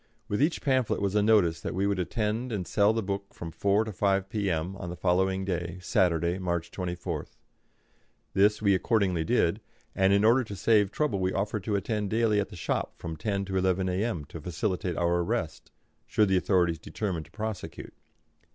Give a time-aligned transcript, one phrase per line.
[0.27, 3.51] With each pamphlet was a notice that we would attend and sell the book from
[3.51, 4.75] 4 to 5 p.m.
[4.77, 7.37] on the following day, Saturday, March 24th.
[8.33, 9.61] This we accordingly did,
[9.93, 13.15] and in order to save trouble we offered to attend daily at the shop from
[13.15, 14.25] 10 to 11 a.m.
[14.25, 15.69] to facilitate our arrest,
[16.07, 17.93] should the authorities determine to prosecute.